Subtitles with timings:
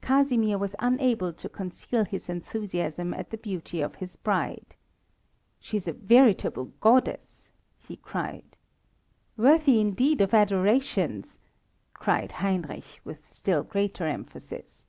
[0.00, 4.76] Casimir was unable to conceal his enthusiasm at the beauty of his bride.
[5.58, 8.56] "She is a veritable goddess!" he cried.
[9.36, 11.40] "Worthy indeed of adorations!"
[11.94, 14.86] cried Heinrich, with still greater emphasis.